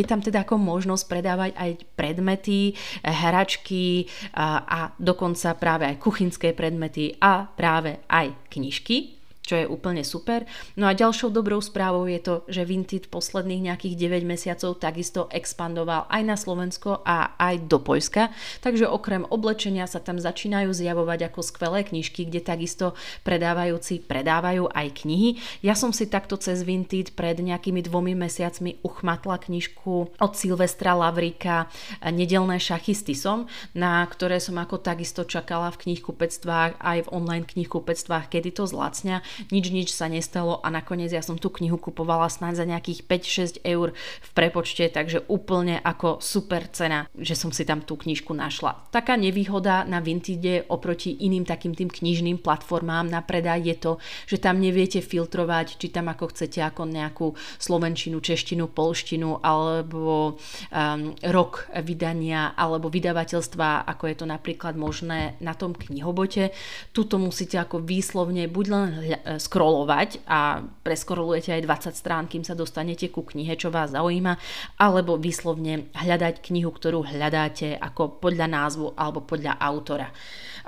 tam 0.03 0.19
teda 0.19 0.43
ako 0.43 0.60
možnosť 0.60 1.07
predávať 1.07 1.51
aj 1.55 1.71
predmety, 1.95 2.75
hračky 3.00 4.12
a 4.36 4.91
dokonca 5.00 5.55
práve 5.55 5.88
aj 5.88 6.03
kuchynské 6.03 6.51
predmety 6.51 7.15
a 7.24 7.48
práve 7.48 8.03
aj 8.12 8.36
knižky 8.51 9.21
čo 9.41 9.57
je 9.57 9.65
úplne 9.65 10.05
super. 10.05 10.45
No 10.77 10.86
a 10.86 10.95
ďalšou 10.95 11.33
dobrou 11.33 11.60
správou 11.60 12.05
je 12.05 12.21
to, 12.21 12.36
že 12.48 12.63
Vinted 12.63 13.10
posledných 13.10 13.74
nejakých 13.74 13.98
9 13.98 14.24
mesiacov 14.24 14.77
takisto 14.77 15.27
expandoval 15.33 16.05
aj 16.07 16.21
na 16.24 16.38
Slovensko 16.38 17.01
a 17.01 17.36
aj 17.36 17.65
do 17.65 17.81
Poľska, 17.81 18.29
takže 18.62 18.86
okrem 18.86 19.25
oblečenia 19.27 19.89
sa 19.89 19.98
tam 19.98 20.21
začínajú 20.21 20.69
zjavovať 20.71 21.33
ako 21.33 21.39
skvelé 21.41 21.81
knižky, 21.81 22.29
kde 22.29 22.45
takisto 22.45 22.93
predávajúci 23.25 24.05
predávajú 24.05 24.69
aj 24.69 24.88
knihy. 25.03 25.41
Ja 25.65 25.74
som 25.74 25.89
si 25.91 26.05
takto 26.05 26.38
cez 26.38 26.62
Vinted 26.62 27.17
pred 27.17 27.41
nejakými 27.41 27.81
dvomi 27.81 28.13
mesiacmi 28.13 28.79
uchmatla 28.86 29.41
knižku 29.41 30.21
od 30.21 30.31
Silvestra 30.38 30.93
Lavrika 30.93 31.67
Nedelné 32.05 32.62
šachisty 32.62 33.17
som, 33.17 33.50
na 33.74 34.05
ktoré 34.05 34.38
som 34.38 34.55
ako 34.62 34.77
takisto 34.79 35.25
čakala 35.25 35.74
v 35.74 35.89
knihkupectvách 35.89 36.77
aj 36.77 36.98
v 37.10 37.12
online 37.12 37.45
knihkupectvách, 37.50 38.29
kedy 38.29 38.53
to 38.53 38.69
zlacňa 38.69 39.25
nič 39.50 39.72
nič 39.72 39.90
sa 39.94 40.08
nestalo 40.12 40.60
a 40.62 40.68
nakoniec 40.70 41.12
ja 41.12 41.24
som 41.24 41.40
tú 41.40 41.50
knihu 41.50 41.78
kupovala 41.78 42.28
snáď 42.28 42.64
za 42.64 42.66
nejakých 42.66 43.00
5-6 43.08 43.66
eur 43.68 43.94
v 43.98 44.30
prepočte, 44.32 44.88
takže 44.88 45.26
úplne 45.28 45.80
ako 45.82 46.20
super 46.22 46.68
cena, 46.70 47.08
že 47.18 47.36
som 47.36 47.50
si 47.50 47.66
tam 47.68 47.82
tú 47.84 47.98
knižku 47.98 48.32
našla. 48.34 48.92
Taká 48.94 49.16
nevýhoda 49.16 49.84
na 49.88 50.00
Vintide 50.00 50.66
oproti 50.70 51.24
iným 51.26 51.44
takým 51.44 51.76
tým 51.76 51.90
knižným 51.92 52.40
platformám 52.42 53.08
na 53.08 53.22
predaj 53.22 53.62
je 53.62 53.76
to, 53.78 53.92
že 54.28 54.42
tam 54.42 54.60
neviete 54.60 55.00
filtrovať, 55.00 55.78
či 55.78 55.88
tam 55.92 56.10
ako 56.10 56.32
chcete 56.32 56.60
ako 56.62 56.88
nejakú 56.88 57.28
slovenčinu, 57.60 58.20
češtinu, 58.20 58.70
polštinu 58.72 59.44
alebo 59.44 60.36
um, 60.36 61.02
rok 61.30 61.68
vydania 61.84 62.54
alebo 62.56 62.88
vydavateľstva, 62.92 63.88
ako 63.88 64.04
je 64.08 64.16
to 64.16 64.26
napríklad 64.26 64.76
možné 64.76 65.36
na 65.40 65.54
tom 65.58 65.76
knihobote. 65.76 66.54
Tuto 66.92 67.18
musíte 67.18 67.58
ako 67.60 67.84
výslovne 67.84 68.48
buď 68.48 68.66
len 68.72 68.88
scrollovať 69.25 70.25
a 70.28 70.62
preskrolujete 70.63 71.56
aj 71.56 71.66
20 71.66 71.96
strán, 71.96 72.25
kým 72.28 72.44
sa 72.44 72.58
dostanete 72.58 73.08
ku 73.13 73.22
knihe, 73.22 73.54
čo 73.56 73.70
vás 73.72 73.94
zaujíma, 73.94 74.36
alebo 74.82 75.18
vyslovne 75.20 75.90
hľadať 75.94 76.42
knihu, 76.51 76.74
ktorú 76.74 77.06
hľadáte 77.08 77.78
ako 77.78 78.22
podľa 78.22 78.48
názvu 78.50 78.94
alebo 78.98 79.24
podľa 79.24 79.58
autora. 79.62 80.10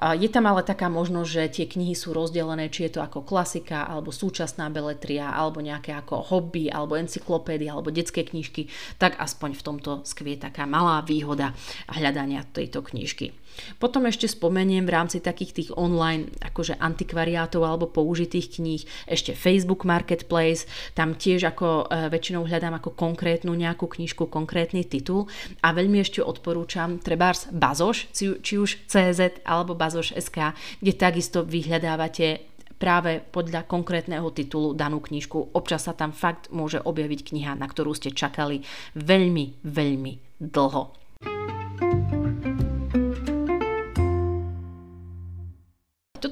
Je 0.03 0.27
tam 0.27 0.49
ale 0.49 0.67
taká 0.67 0.91
možnosť, 0.91 1.29
že 1.29 1.43
tie 1.53 1.65
knihy 1.69 1.95
sú 1.95 2.11
rozdelené, 2.11 2.67
či 2.67 2.89
je 2.89 2.99
to 2.99 3.01
ako 3.05 3.23
klasika, 3.23 3.87
alebo 3.87 4.11
súčasná 4.11 4.67
beletria, 4.67 5.31
alebo 5.31 5.63
nejaké 5.63 5.95
ako 5.95 6.33
hobby, 6.33 6.67
alebo 6.67 6.99
encyklopédia, 6.99 7.71
alebo 7.71 7.93
detské 7.93 8.27
knižky, 8.27 8.67
tak 8.99 9.15
aspoň 9.15 9.55
v 9.55 9.63
tomto 9.63 9.91
skvie 10.03 10.35
taká 10.35 10.67
malá 10.67 10.99
výhoda 11.07 11.55
hľadania 11.87 12.43
tejto 12.51 12.83
knižky. 12.83 13.31
Potom 13.77 14.05
ešte 14.09 14.29
spomeniem 14.29 14.85
v 14.85 14.93
rámci 14.93 15.17
takých 15.23 15.51
tých 15.53 15.69
online 15.73 16.29
akože 16.41 16.77
antikvariátov 16.77 17.61
alebo 17.63 17.89
použitých 17.89 18.59
kníh 18.59 18.81
ešte 19.07 19.37
Facebook 19.37 19.85
Marketplace, 19.85 20.65
tam 20.97 21.15
tiež 21.17 21.49
ako 21.53 21.87
e, 21.89 22.09
väčšinou 22.09 22.45
hľadám 22.45 22.77
ako 22.81 22.93
konkrétnu 22.97 23.53
nejakú 23.53 23.85
knižku, 23.89 24.27
konkrétny 24.27 24.85
titul 24.85 25.29
a 25.61 25.71
veľmi 25.71 26.01
ešte 26.01 26.19
odporúčam 26.23 26.99
trebárs 26.99 27.49
Bazoš, 27.53 28.09
či, 28.13 28.55
už 28.57 28.89
CZ 28.89 29.45
alebo 29.45 29.77
Bazoš.sk, 29.77 30.53
kde 30.81 30.93
takisto 30.93 31.45
vyhľadávate 31.45 32.53
práve 32.83 33.23
podľa 33.23 33.63
konkrétneho 33.63 34.27
titulu 34.35 34.75
danú 34.75 34.99
knižku. 34.99 35.55
Občas 35.55 35.87
sa 35.87 35.95
tam 35.95 36.11
fakt 36.11 36.51
môže 36.51 36.83
objaviť 36.83 37.31
kniha, 37.31 37.55
na 37.55 37.63
ktorú 37.63 37.95
ste 37.95 38.11
čakali 38.11 38.59
veľmi, 38.99 39.63
veľmi 39.63 40.13
dlho. 40.43 40.83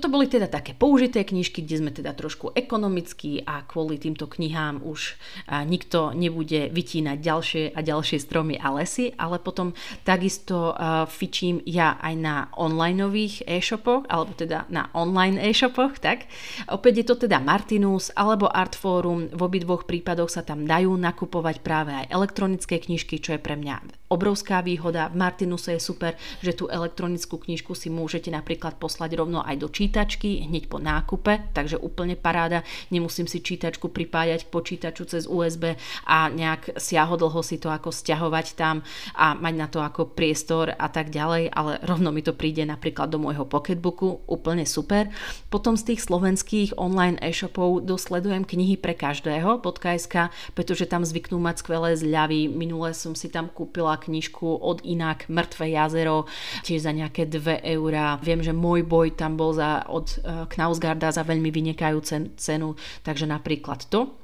Toto 0.01 0.17
boli 0.17 0.25
teda 0.25 0.49
také 0.49 0.73
použité 0.73 1.21
knižky, 1.21 1.61
kde 1.61 1.77
sme 1.77 1.91
teda 1.93 2.17
trošku 2.17 2.57
ekonomickí 2.57 3.45
a 3.45 3.61
kvôli 3.61 4.01
týmto 4.01 4.25
knihám 4.25 4.81
už 4.81 5.13
nikto 5.69 6.17
nebude 6.17 6.73
vytínať 6.73 7.21
ďalšie 7.21 7.63
a 7.77 7.79
ďalšie 7.85 8.17
stromy 8.17 8.57
a 8.57 8.73
lesy, 8.73 9.13
ale 9.13 9.37
potom 9.37 9.77
takisto 10.01 10.73
fičím 11.05 11.61
ja 11.69 12.01
aj 12.01 12.13
na 12.17 12.49
onlineových 12.57 13.45
e-shopoch, 13.45 14.09
alebo 14.09 14.33
teda 14.33 14.65
na 14.73 14.89
online 14.97 15.37
e-shopoch, 15.37 16.01
tak. 16.01 16.25
Opäť 16.65 16.93
je 16.97 17.05
to 17.05 17.29
teda 17.29 17.37
Martinus 17.37 18.09
alebo 18.17 18.49
Artforum, 18.49 19.29
v 19.29 19.41
obidvoch 19.45 19.85
prípadoch 19.85 20.33
sa 20.33 20.41
tam 20.41 20.65
dajú 20.65 20.97
nakupovať 20.97 21.61
práve 21.61 21.93
aj 21.93 22.09
elektronické 22.09 22.81
knižky, 22.81 23.21
čo 23.21 23.37
je 23.37 23.41
pre 23.45 23.53
mňa 23.53 24.01
obrovská 24.11 24.59
výhoda. 24.59 25.07
V 25.07 25.23
Martinuse 25.23 25.77
je 25.77 25.79
super, 25.79 26.19
že 26.43 26.51
tú 26.51 26.67
elektronickú 26.67 27.39
knižku 27.39 27.71
si 27.77 27.87
môžete 27.87 28.27
napríklad 28.27 28.75
poslať 28.75 29.15
rovno 29.15 29.39
aj 29.39 29.55
do 29.55 29.71
čítačky 29.91 30.47
hneď 30.47 30.71
po 30.71 30.79
nákupe, 30.79 31.51
takže 31.51 31.75
úplne 31.75 32.15
paráda. 32.15 32.63
Nemusím 32.95 33.27
si 33.27 33.43
čítačku 33.43 33.91
pripájať 33.91 34.47
k 34.47 34.53
počítaču 34.55 35.03
cez 35.03 35.27
USB 35.27 35.75
a 36.07 36.31
nejak 36.31 36.79
siahodlho 36.79 37.43
si 37.43 37.59
to 37.59 37.67
ako 37.67 37.91
stiahovať 37.91 38.55
tam 38.55 38.87
a 39.19 39.35
mať 39.35 39.53
na 39.59 39.67
to 39.67 39.83
ako 39.83 40.15
priestor 40.15 40.71
a 40.71 40.87
tak 40.87 41.11
ďalej, 41.11 41.51
ale 41.51 41.83
rovno 41.83 42.15
mi 42.15 42.23
to 42.23 42.31
príde 42.31 42.63
napríklad 42.63 43.11
do 43.11 43.19
môjho 43.19 43.43
pocketbooku, 43.43 44.23
úplne 44.31 44.63
super. 44.63 45.11
Potom 45.51 45.75
z 45.75 45.91
tých 45.91 46.07
slovenských 46.07 46.79
online 46.79 47.19
e-shopov 47.19 47.83
dosledujem 47.83 48.47
knihy 48.47 48.79
pre 48.79 48.95
každého 48.95 49.59
.sk, 49.59 50.31
pretože 50.55 50.87
tam 50.87 51.03
zvyknú 51.03 51.35
mať 51.35 51.67
skvelé 51.67 51.99
zľavy. 51.99 52.47
Minule 52.47 52.95
som 52.95 53.11
si 53.11 53.27
tam 53.27 53.51
kúpila 53.51 53.99
knižku 53.99 54.55
od 54.55 54.79
Inak 54.87 55.27
Mŕtve 55.27 55.67
jazero, 55.67 56.31
tiež 56.63 56.87
za 56.87 56.95
nejaké 56.95 57.27
2 57.27 57.67
eurá. 57.75 58.15
Viem, 58.23 58.39
že 58.39 58.55
môj 58.55 58.87
boj 58.87 59.19
tam 59.19 59.35
bol 59.35 59.51
za, 59.51 59.80
od 59.89 60.07
eh, 60.21 60.45
Knausgarda 60.45 61.09
za 61.09 61.23
veľmi 61.25 61.49
vynikajúcu 61.49 62.37
cenu, 62.37 62.75
takže 63.01 63.25
napríklad 63.25 63.87
to. 63.89 64.20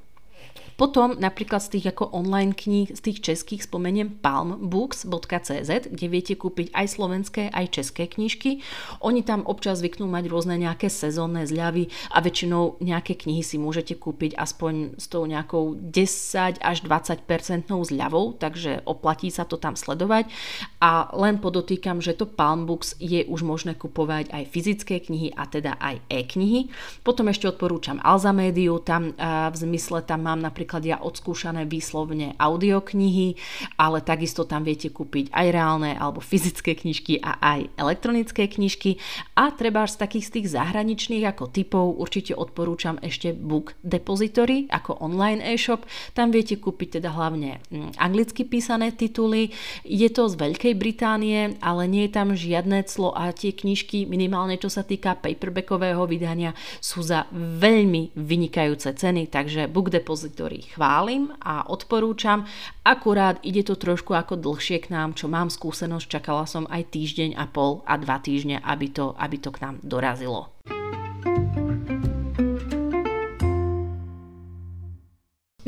Potom 0.78 1.18
napríklad 1.18 1.58
z 1.58 1.74
tých 1.74 1.90
ako 1.90 2.14
online 2.14 2.54
kníh, 2.54 2.86
z 2.94 3.00
tých 3.02 3.18
českých 3.18 3.66
spomeniem 3.66 4.22
palmbooks.cz, 4.22 5.90
kde 5.90 6.06
viete 6.06 6.38
kúpiť 6.38 6.70
aj 6.70 6.86
slovenské, 6.86 7.50
aj 7.50 7.82
české 7.82 8.06
knižky. 8.06 8.62
Oni 9.02 9.26
tam 9.26 9.42
občas 9.42 9.82
zvyknú 9.82 10.06
mať 10.06 10.30
rôzne 10.30 10.54
nejaké 10.54 10.86
sezónne 10.86 11.42
zľavy 11.50 11.90
a 12.14 12.22
väčšinou 12.22 12.78
nejaké 12.78 13.18
knihy 13.18 13.42
si 13.42 13.58
môžete 13.58 13.98
kúpiť 13.98 14.38
aspoň 14.38 14.94
s 15.02 15.10
tou 15.10 15.26
nejakou 15.26 15.74
10 15.74 16.62
až 16.62 16.76
20 16.86 17.26
percentnou 17.26 17.82
zľavou, 17.82 18.38
takže 18.38 18.86
oplatí 18.86 19.34
sa 19.34 19.42
to 19.42 19.58
tam 19.58 19.74
sledovať. 19.74 20.30
A 20.78 21.10
len 21.18 21.42
podotýkam, 21.42 21.98
že 21.98 22.14
to 22.14 22.30
Palmbooks 22.30 22.94
je 23.02 23.26
už 23.26 23.42
možné 23.42 23.74
kupovať 23.74 24.30
aj 24.30 24.46
fyzické 24.46 25.02
knihy 25.02 25.34
a 25.34 25.42
teda 25.50 25.74
aj 25.82 26.06
e-knihy. 26.06 26.70
Potom 27.02 27.26
ešte 27.26 27.50
odporúčam 27.50 27.98
Alzamédiu, 27.98 28.78
tam 28.78 29.10
v 29.18 29.56
zmysle 29.58 30.06
tam 30.06 30.22
mám 30.22 30.38
napríklad 30.38 30.66
napríklad 30.68 30.84
ja 30.84 31.00
odskúšané 31.00 31.64
výslovne 31.64 32.36
audioknihy, 32.36 33.40
ale 33.80 34.04
takisto 34.04 34.44
tam 34.44 34.68
viete 34.68 34.92
kúpiť 34.92 35.32
aj 35.32 35.46
reálne 35.48 35.96
alebo 35.96 36.20
fyzické 36.20 36.76
knižky 36.76 37.24
a 37.24 37.40
aj 37.40 37.72
elektronické 37.80 38.52
knižky. 38.52 39.00
A 39.32 39.48
treba 39.56 39.88
z 39.88 39.96
takých 39.96 40.28
z 40.28 40.32
tých 40.36 40.46
zahraničných 40.52 41.24
ako 41.24 41.48
typov 41.48 41.96
určite 41.96 42.36
odporúčam 42.36 43.00
ešte 43.00 43.32
Book 43.32 43.80
Depository 43.80 44.68
ako 44.68 45.00
online 45.00 45.40
e-shop. 45.40 45.88
Tam 46.12 46.28
viete 46.28 46.60
kúpiť 46.60 47.00
teda 47.00 47.16
hlavne 47.16 47.64
mm, 47.72 47.96
anglicky 47.96 48.44
písané 48.44 48.92
tituly. 48.92 49.56
Je 49.88 50.12
to 50.12 50.28
z 50.28 50.36
Veľkej 50.36 50.76
Británie, 50.76 51.56
ale 51.64 51.88
nie 51.88 52.04
je 52.04 52.12
tam 52.12 52.36
žiadne 52.36 52.84
clo 52.84 53.16
a 53.16 53.32
tie 53.32 53.56
knižky, 53.56 54.04
minimálne 54.04 54.60
čo 54.60 54.68
sa 54.68 54.84
týka 54.84 55.16
paperbackového 55.16 56.04
vydania, 56.04 56.52
sú 56.84 57.00
za 57.00 57.24
veľmi 57.32 58.12
vynikajúce 58.20 58.92
ceny, 58.92 59.32
takže 59.32 59.64
Book 59.72 59.88
Depository 59.88 60.57
ktorý 60.58 60.74
chválim 60.74 61.30
a 61.38 61.70
odporúčam. 61.70 62.42
Akurát 62.82 63.38
ide 63.46 63.62
to 63.62 63.78
trošku 63.78 64.18
ako 64.18 64.34
dlhšie 64.34 64.82
k 64.82 64.90
nám, 64.90 65.14
čo 65.14 65.30
mám 65.30 65.54
skúsenosť, 65.54 66.18
čakala 66.18 66.50
som 66.50 66.66
aj 66.66 66.90
týždeň 66.90 67.38
a 67.38 67.46
pol 67.46 67.86
a 67.86 67.94
dva 67.94 68.18
týždne, 68.18 68.58
aby 68.58 68.90
to, 68.90 69.14
aby 69.14 69.38
to 69.38 69.54
k 69.54 69.62
nám 69.62 69.78
dorazilo. 69.86 70.50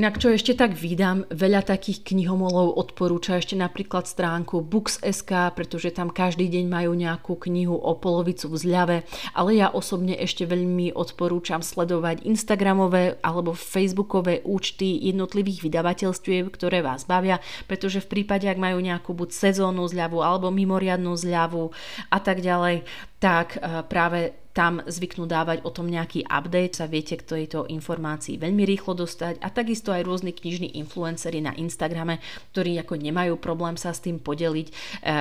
Inak 0.00 0.16
čo 0.16 0.32
ešte 0.32 0.56
tak 0.56 0.80
vydám, 0.80 1.28
veľa 1.28 1.60
takých 1.60 2.08
knihomolov 2.08 2.72
odporúča 2.72 3.36
ešte 3.36 3.52
napríklad 3.52 4.08
stránku 4.08 4.64
Books.sk, 4.64 5.52
pretože 5.52 5.92
tam 5.92 6.08
každý 6.08 6.48
deň 6.48 6.72
majú 6.72 6.96
nejakú 6.96 7.36
knihu 7.36 7.76
o 7.76 7.92
polovicu 8.00 8.48
v 8.48 8.56
zľave, 8.56 8.96
ale 9.36 9.60
ja 9.60 9.68
osobne 9.68 10.16
ešte 10.16 10.48
veľmi 10.48 10.96
odporúčam 10.96 11.60
sledovať 11.60 12.24
Instagramové 12.24 13.20
alebo 13.20 13.52
Facebookové 13.52 14.40
účty 14.40 15.04
jednotlivých 15.04 15.68
vydavateľstiev, 15.68 16.48
ktoré 16.48 16.80
vás 16.80 17.04
bavia, 17.04 17.36
pretože 17.68 18.00
v 18.00 18.24
prípade, 18.24 18.48
ak 18.48 18.56
majú 18.56 18.80
nejakú 18.80 19.12
buď 19.12 19.36
sezónnu 19.36 19.84
zľavu 19.84 20.24
alebo 20.24 20.48
mimoriadnú 20.48 21.12
zľavu 21.12 21.76
a 22.08 22.18
tak 22.24 22.40
ďalej, 22.40 22.88
tak 23.20 23.60
eh, 23.60 23.84
práve 23.84 24.32
tam 24.50 24.82
zvyknú 24.82 25.30
dávať 25.30 25.62
o 25.62 25.70
tom 25.70 25.86
nejaký 25.86 26.26
update, 26.26 26.78
sa 26.78 26.90
viete 26.90 27.14
k 27.18 27.26
tejto 27.26 27.70
informácii 27.70 28.38
veľmi 28.38 28.66
rýchlo 28.66 28.98
dostať 28.98 29.38
a 29.42 29.48
takisto 29.50 29.94
aj 29.94 30.02
rôzni 30.02 30.34
knižní 30.34 30.74
influenceri 30.78 31.38
na 31.38 31.54
Instagrame, 31.54 32.18
ktorí 32.54 32.78
ako 32.82 32.98
nemajú 32.98 33.38
problém 33.38 33.78
sa 33.78 33.94
s 33.94 34.02
tým 34.02 34.18
podeliť, 34.18 34.66
e, 34.68 34.72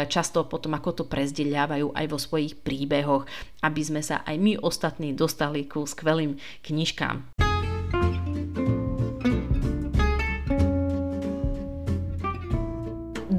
často 0.10 0.46
potom 0.46 0.74
ako 0.74 1.02
to 1.02 1.04
prezdieľajú 1.06 1.94
aj 1.94 2.06
vo 2.10 2.18
svojich 2.18 2.58
príbehoch, 2.62 3.30
aby 3.62 3.82
sme 3.86 4.02
sa 4.02 4.26
aj 4.26 4.36
my 4.38 4.54
ostatní 4.62 5.14
dostali 5.14 5.70
ku 5.70 5.86
skvelým 5.86 6.38
knižkám. 6.66 7.49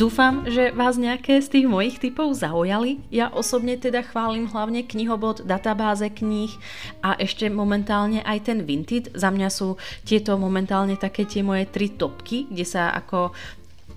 Dúfam, 0.01 0.49
že 0.49 0.73
vás 0.73 0.97
nejaké 0.97 1.45
z 1.45 1.61
tých 1.61 1.67
mojich 1.69 2.01
typov 2.01 2.33
zaujali. 2.33 3.05
Ja 3.13 3.29
osobne 3.29 3.77
teda 3.77 4.01
chválim 4.01 4.49
hlavne 4.49 4.81
knihobot, 4.81 5.45
databáze 5.45 6.09
kníh 6.09 6.57
a 7.05 7.21
ešte 7.21 7.53
momentálne 7.53 8.25
aj 8.25 8.49
ten 8.49 8.65
Vinted. 8.65 9.13
Za 9.13 9.29
mňa 9.29 9.53
sú 9.53 9.77
tieto 10.09 10.41
momentálne 10.41 10.97
také 10.97 11.29
tie 11.29 11.45
moje 11.45 11.69
tri 11.69 11.93
topky, 11.93 12.49
kde 12.49 12.65
sa 12.65 12.97
ako 12.97 13.37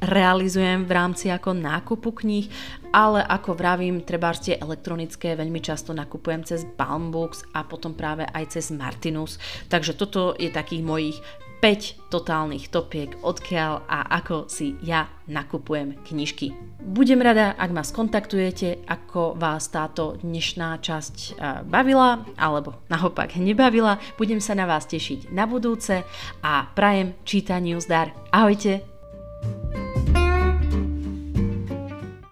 realizujem 0.03 0.83
v 0.83 0.91
rámci 0.91 1.31
ako 1.31 1.55
nákupu 1.55 2.11
kníh, 2.11 2.51
ale 2.91 3.23
ako 3.23 3.55
vravím, 3.55 4.03
treba 4.03 4.35
tie 4.35 4.59
elektronické 4.59 5.39
veľmi 5.39 5.63
často 5.63 5.95
nakupujem 5.95 6.43
cez 6.43 6.67
Balmbooks 6.67 7.47
a 7.55 7.63
potom 7.63 7.95
práve 7.95 8.27
aj 8.27 8.59
cez 8.59 8.75
Martinus. 8.75 9.39
Takže 9.71 9.95
toto 9.95 10.35
je 10.35 10.51
takých 10.51 10.83
mojich 10.83 11.17
5 11.63 12.11
totálnych 12.11 12.67
topiek, 12.67 13.15
odkiaľ 13.23 13.87
a 13.87 14.19
ako 14.19 14.51
si 14.51 14.75
ja 14.83 15.07
nakupujem 15.31 15.95
knižky. 16.03 16.51
Budem 16.83 17.23
rada, 17.23 17.55
ak 17.55 17.71
ma 17.71 17.87
skontaktujete, 17.87 18.83
ako 18.83 19.39
vás 19.39 19.71
táto 19.71 20.19
dnešná 20.19 20.83
časť 20.83 21.15
e, 21.15 21.31
bavila, 21.63 22.27
alebo 22.35 22.83
naopak 22.91 23.39
nebavila. 23.39 23.95
Budem 24.19 24.43
sa 24.43 24.59
na 24.59 24.67
vás 24.67 24.83
tešiť 24.91 25.31
na 25.31 25.47
budúce 25.47 26.03
a 26.43 26.67
prajem 26.75 27.15
čítaniu 27.23 27.79
zdar. 27.79 28.11
Ahojte! 28.35 28.83